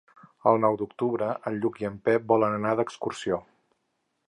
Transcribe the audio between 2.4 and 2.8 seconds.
anar